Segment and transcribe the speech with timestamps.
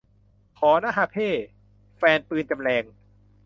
[0.59, 1.29] ขอนะฮะเพ่
[1.97, 2.83] แฟนปืนจำแลง